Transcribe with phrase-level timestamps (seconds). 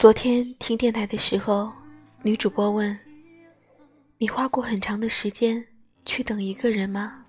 [0.00, 1.70] 昨天听电台的时候，
[2.22, 2.98] 女主播问
[4.16, 5.62] ：“你花过很长的时间
[6.06, 7.22] 去等一个人吗？”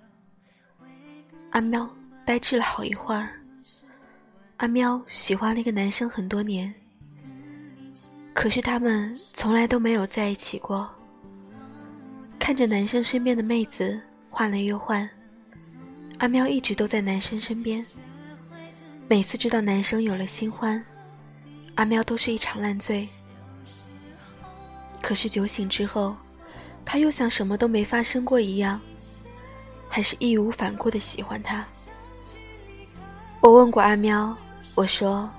[1.51, 3.37] 阿喵呆滞了好一会儿。
[4.55, 6.73] 阿喵喜欢了一个男生很多年，
[8.33, 10.89] 可是他们从来都没有在一起过。
[12.39, 15.09] 看着男生身边的妹子换了又换，
[16.19, 17.85] 阿喵一直都在男生身边。
[19.09, 20.81] 每次知道男生有了新欢，
[21.75, 23.07] 阿喵都是一场烂醉。
[25.01, 26.15] 可是酒醒之后，
[26.85, 28.79] 他又像什么都没发生过一样，
[29.89, 31.65] 还是义无反顾的喜欢他。
[33.39, 34.37] 我问过阿喵，
[34.75, 35.29] 我说：“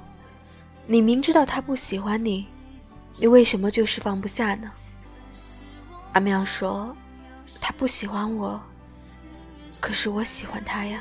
[0.86, 2.48] 你明知道他不喜欢你，
[3.16, 4.72] 你为什么就是放不下呢？”
[6.12, 6.94] 阿喵说
[7.60, 8.60] ：“他不喜欢我，
[9.80, 11.00] 可是我喜欢他呀。”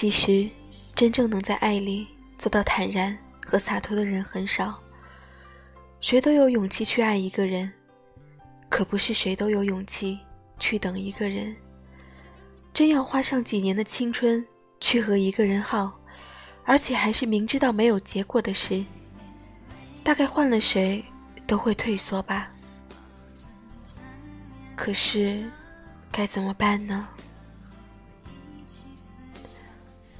[0.00, 0.48] 其实，
[0.94, 4.80] 真正能在爱里做到坦然和洒脱的人很少。
[6.00, 7.70] 谁都有勇气去爱一个人，
[8.70, 10.18] 可不是谁都有勇气
[10.58, 11.54] 去等一个人。
[12.72, 14.42] 真要花上几年的青春
[14.80, 15.92] 去和一个人耗，
[16.64, 18.82] 而且还是明知道没有结果的事，
[20.02, 21.04] 大概换了谁
[21.46, 22.50] 都会退缩吧。
[24.74, 25.44] 可是，
[26.10, 27.06] 该怎么办呢？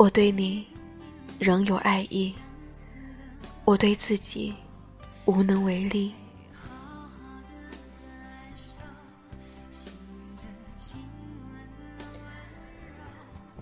[0.00, 0.66] 我对你
[1.38, 2.34] 仍有爱意，
[3.66, 4.54] 我对自己
[5.26, 6.14] 无能为力。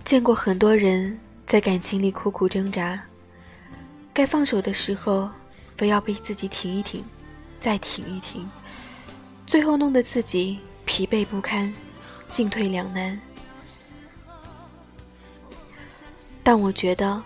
[0.04, 3.02] 见过很多人在感情里苦苦挣扎，
[4.14, 5.28] 该放手的时候，
[5.74, 7.02] 非要逼自己挺一挺，
[7.60, 8.48] 再挺一挺，
[9.44, 11.74] 最后弄得自己疲惫不堪，
[12.30, 13.20] 进退两难。
[16.48, 17.22] 但我觉得，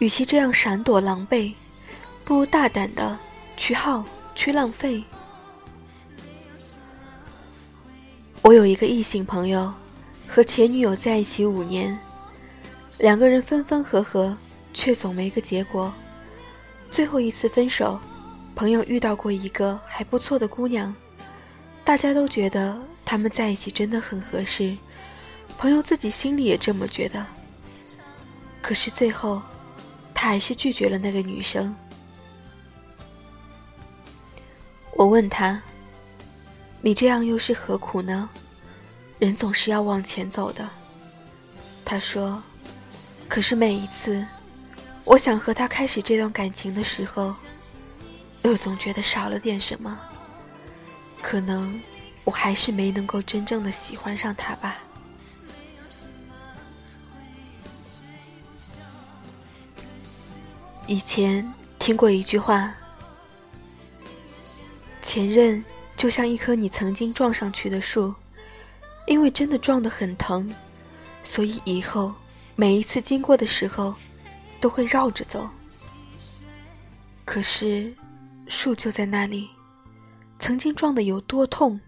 [0.00, 1.54] 与其这样闪躲狼狈，
[2.26, 3.18] 不如大胆的
[3.56, 4.04] 去耗，
[4.34, 5.02] 去浪费。
[8.42, 9.72] 我有一个异性朋友，
[10.28, 11.98] 和前女友在一起五年，
[12.98, 14.36] 两个人分分合合，
[14.74, 15.90] 却总没个结果。
[16.90, 17.98] 最后一次分手，
[18.54, 20.94] 朋友遇到过一个还不错的姑娘，
[21.82, 24.76] 大家都觉得他们在一起真的很合适，
[25.56, 27.24] 朋友自己心里也这么觉得。
[28.62, 29.40] 可是最后，
[30.14, 31.74] 他还是拒绝了那个女生。
[34.92, 35.60] 我问他
[36.82, 38.28] ：“你这样又是何苦呢？
[39.18, 40.68] 人总是要往前走的。”
[41.84, 42.42] 他说
[43.28, 44.24] ：“可是每一次，
[45.04, 47.34] 我想和他开始这段感情的时候，
[48.42, 49.98] 又总觉得少了点什么。
[51.22, 51.80] 可能
[52.24, 54.78] 我还是没能够真正的喜欢上他吧。”
[60.90, 62.74] 以前听过一句话
[65.00, 65.64] ：“前任
[65.96, 68.12] 就像一棵你曾经撞上去的树，
[69.06, 70.52] 因为真的撞得很疼，
[71.22, 72.12] 所以以后
[72.56, 73.94] 每一次经过的时候
[74.60, 75.48] 都会绕着走。
[77.24, 77.94] 可是
[78.48, 79.48] 树就在那里，
[80.40, 81.80] 曾经撞的有多痛，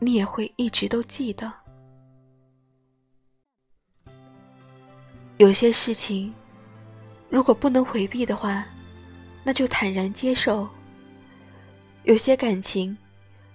[0.00, 1.52] 你也会一直都记得。
[5.36, 6.34] 有些事情。”
[7.32, 8.62] 如果不能回避的话，
[9.42, 10.68] 那就坦然接受。
[12.02, 12.94] 有些感情，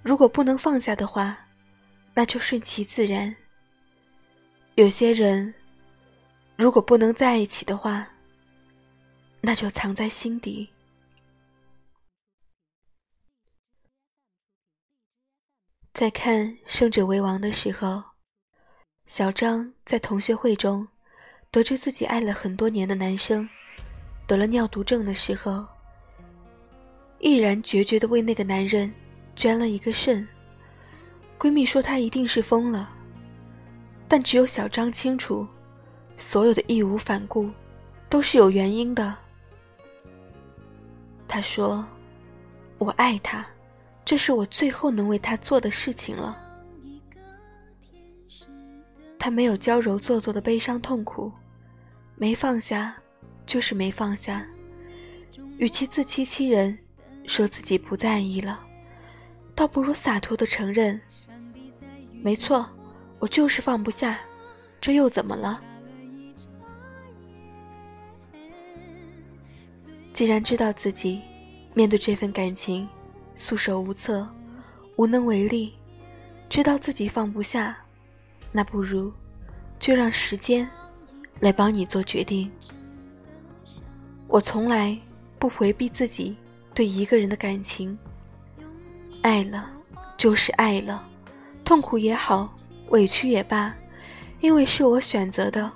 [0.01, 1.37] 如果不能放下的话，
[2.15, 3.35] 那就顺其自然。
[4.73, 5.53] 有些人，
[6.55, 8.07] 如果不能在一起的话，
[9.41, 10.69] 那就藏在心底。
[15.93, 18.03] 在看《胜者为王》的时候，
[19.05, 20.87] 小张在同学会中
[21.51, 23.47] 得知自己爱了很多年的男生。
[24.27, 25.65] 得了尿毒症的时候，
[27.19, 28.93] 毅然决绝的为那个男人
[29.35, 30.27] 捐了一个肾。
[31.39, 32.89] 闺蜜说她一定是疯了，
[34.07, 35.47] 但只有小张清楚，
[36.17, 37.49] 所有的义无反顾
[38.09, 39.15] 都是有原因的。
[41.27, 41.85] 他说
[42.79, 43.45] ：“我爱他，
[44.03, 46.35] 这是我最后能为他做的事情了。”
[49.19, 51.31] 他没有娇柔做作的悲伤痛苦，
[52.15, 52.95] 没放下。
[53.47, 54.45] 就是没放下，
[55.57, 56.77] 与其自欺欺人，
[57.25, 58.59] 说自己不在意了，
[59.55, 60.99] 倒不如洒脱的承认。
[62.21, 62.69] 没错，
[63.19, 64.19] 我就是放不下，
[64.81, 65.63] 这又怎么了？
[70.11, 71.21] 既然知道自己
[71.73, 72.87] 面对这份感情
[73.35, 74.27] 束手无策、
[74.97, 75.73] 无能为力，
[76.49, 77.77] 知道自己放不下，
[78.51, 79.13] 那不如
[79.79, 80.67] 就让时间
[81.39, 82.51] 来帮你做决定。
[84.27, 84.97] 我从来
[85.39, 86.35] 不回避自己
[86.73, 87.97] 对一个人的感情，
[89.21, 89.71] 爱了
[90.17, 91.07] 就是爱了，
[91.63, 92.53] 痛苦也好，
[92.89, 93.73] 委屈也罢，
[94.41, 95.71] 因为是我选择的，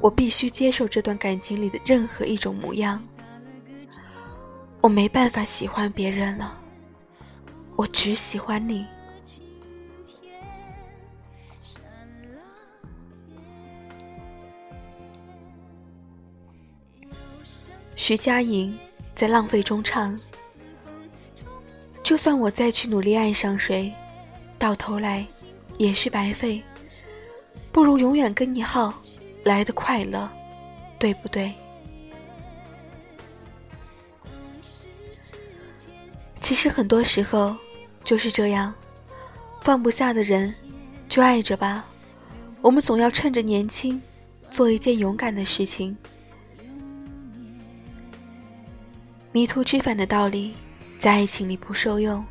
[0.00, 3.02] 我必须接受这段感情里的任何一种模样。
[4.80, 6.60] 我没办法喜欢别人了，
[7.76, 8.84] 我只喜欢你。
[18.02, 18.76] 徐佳莹
[19.14, 20.18] 在《浪费》中唱
[22.02, 23.94] ：“就算我再去努力爱上谁，
[24.58, 25.24] 到头来
[25.78, 26.60] 也是白费，
[27.70, 28.92] 不如永远跟你好
[29.44, 30.28] 来的快乐，
[30.98, 31.54] 对不对？”
[36.40, 37.54] 其实很多时候
[38.02, 38.74] 就是这样，
[39.60, 40.52] 放不下的人
[41.08, 41.84] 就爱着吧。
[42.62, 44.02] 我们总要趁着年轻，
[44.50, 45.96] 做一件勇敢的事情。
[49.32, 50.52] 迷途知返的道理，
[50.98, 52.22] 在爱情里不受用。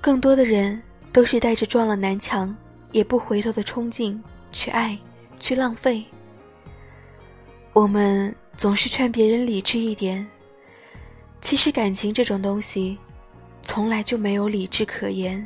[0.00, 0.80] 更多的人
[1.12, 2.56] 都是带着撞了南墙
[2.92, 4.22] 也不回头的冲劲
[4.52, 4.96] 去爱，
[5.40, 6.04] 去浪费。
[7.72, 10.24] 我们总是劝别人理智一点，
[11.40, 12.96] 其实感情这种东西，
[13.64, 15.44] 从来就没有理智可言。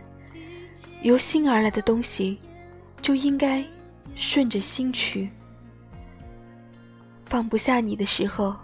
[1.01, 2.39] 由心而来的东西，
[3.01, 3.65] 就应该
[4.15, 5.31] 顺着心去。
[7.25, 8.55] 放不下你的时候，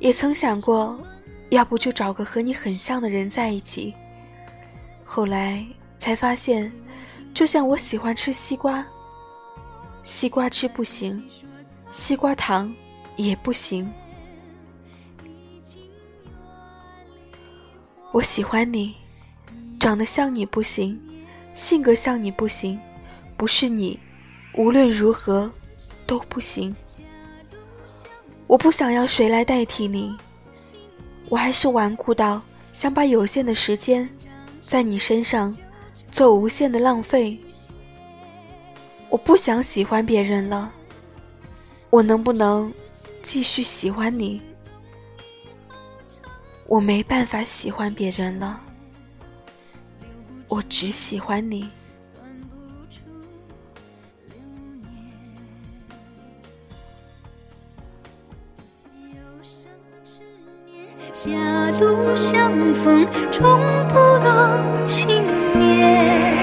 [0.00, 0.98] 也曾想过。
[1.50, 3.94] 要不就找个和你很像的人在一起。
[5.04, 5.64] 后来
[5.98, 6.70] 才发现，
[7.32, 8.86] 就像我喜欢吃西瓜，
[10.02, 11.22] 西瓜汁不行，
[11.90, 12.74] 西瓜糖
[13.16, 13.90] 也不行。
[18.12, 18.94] 我喜欢你，
[19.78, 21.00] 长得像你不行，
[21.54, 22.78] 性格像你不行，
[23.36, 23.98] 不是你，
[24.54, 25.50] 无论如何
[26.06, 26.74] 都不行。
[28.46, 30.16] 我不想要谁来代替你。
[31.30, 32.40] 我还是顽固到
[32.72, 34.08] 想把有限的时间
[34.62, 35.56] 在你身上
[36.10, 37.38] 做无限的浪费。
[39.10, 40.72] 我不想喜欢别人了，
[41.90, 42.72] 我能不能
[43.22, 44.40] 继续喜欢你？
[46.66, 48.60] 我没办法喜欢别人了，
[50.48, 51.68] 我只喜欢你。
[62.18, 65.06] 相逢，终不能轻
[65.56, 66.34] 免。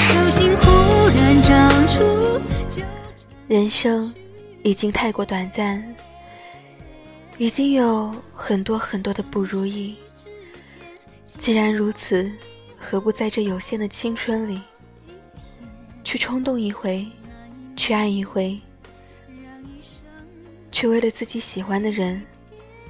[0.00, 2.40] 手心忽然长出。
[3.46, 4.12] 人生
[4.62, 5.84] 已经太过短暂，
[7.36, 9.94] 已经有很多很多的不如意。
[11.36, 12.32] 既然如此，
[12.78, 14.62] 何不在这有限的青春里，
[16.02, 17.06] 去冲动一回，
[17.76, 18.58] 去爱一回，
[20.70, 22.24] 去为了自己喜欢的人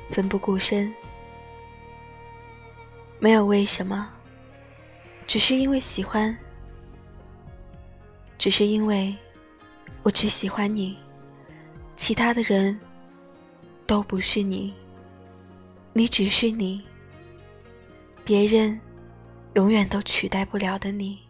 [0.08, 0.94] 奋不顾身？
[3.22, 4.10] 没有为什么，
[5.28, 6.36] 只是因为喜欢，
[8.36, 9.14] 只是因为
[10.02, 10.98] 我只喜欢你，
[11.94, 12.76] 其他的人
[13.86, 14.74] 都不是你，
[15.92, 16.82] 你只是你，
[18.24, 18.80] 别人
[19.54, 21.20] 永远都取代不了的你。